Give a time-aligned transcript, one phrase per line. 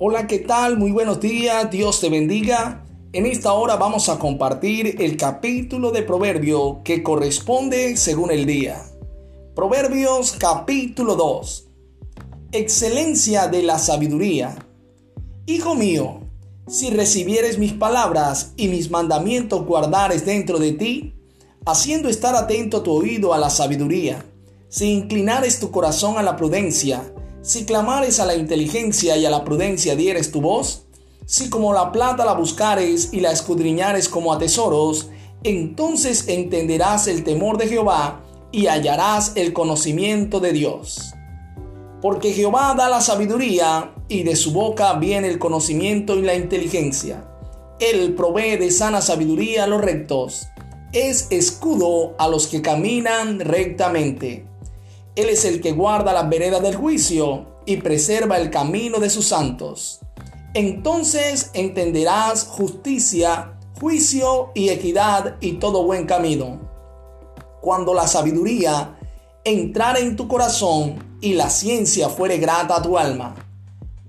[0.00, 0.78] Hola, ¿qué tal?
[0.78, 2.84] Muy buenos días, Dios te bendiga.
[3.12, 8.80] En esta hora vamos a compartir el capítulo de Proverbio que corresponde según el día.
[9.56, 11.66] Proverbios capítulo 2.
[12.52, 14.54] Excelencia de la sabiduría.
[15.46, 16.20] Hijo mío,
[16.68, 21.14] si recibieres mis palabras y mis mandamientos guardares dentro de ti,
[21.66, 24.24] haciendo estar atento tu oído a la sabiduría,
[24.68, 27.02] si inclinares tu corazón a la prudencia,
[27.48, 30.84] si clamares a la inteligencia y a la prudencia dieres tu voz,
[31.24, 35.08] si como la plata la buscares y la escudriñares como a tesoros,
[35.44, 38.20] entonces entenderás el temor de Jehová
[38.52, 41.14] y hallarás el conocimiento de Dios.
[42.02, 47.24] Porque Jehová da la sabiduría y de su boca viene el conocimiento y la inteligencia.
[47.80, 50.48] Él provee de sana sabiduría a los rectos.
[50.92, 54.44] Es escudo a los que caminan rectamente.
[55.18, 59.26] Él es el que guarda las veredas del juicio y preserva el camino de sus
[59.26, 59.98] santos.
[60.54, 66.60] Entonces entenderás justicia, juicio y equidad y todo buen camino.
[67.60, 68.96] Cuando la sabiduría
[69.42, 73.34] entrare en tu corazón y la ciencia fuere grata a tu alma,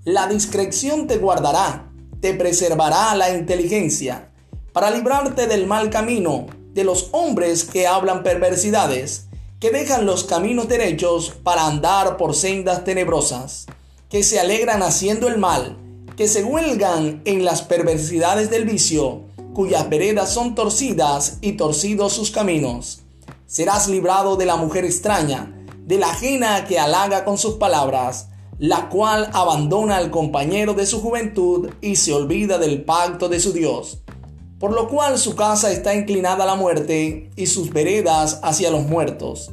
[0.04, 4.32] la discreción te guardará, te preservará la inteligencia,
[4.74, 6.46] para librarte del mal camino,
[6.76, 9.29] de los hombres que hablan perversidades,
[9.60, 13.66] que dejan los caminos derechos para andar por sendas tenebrosas,
[14.10, 15.78] que se alegran haciendo el mal,
[16.16, 22.32] que se huelgan en las perversidades del vicio, cuyas veredas son torcidas y torcidos sus
[22.32, 23.02] caminos.
[23.48, 25.54] Serás librado de la mujer extraña,
[25.86, 28.28] de la ajena que halaga con sus palabras,
[28.60, 33.52] la cual abandona al compañero de su juventud y se olvida del pacto de su
[33.52, 34.00] Dios
[34.60, 38.84] por lo cual su casa está inclinada a la muerte y sus veredas hacia los
[38.84, 39.52] muertos.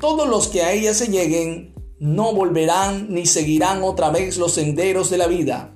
[0.00, 5.10] Todos los que a ella se lleguen no volverán ni seguirán otra vez los senderos
[5.10, 5.74] de la vida.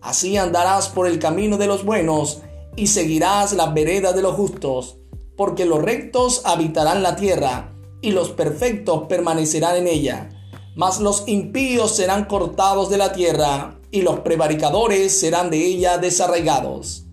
[0.00, 2.42] Así andarás por el camino de los buenos
[2.76, 4.96] y seguirás las veredas de los justos,
[5.36, 10.30] porque los rectos habitarán la tierra y los perfectos permanecerán en ella.
[10.76, 17.03] Mas los impíos serán cortados de la tierra y los prevaricadores serán de ella desarraigados.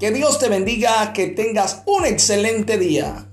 [0.00, 3.29] Que Dios te bendiga, que tengas un excelente día.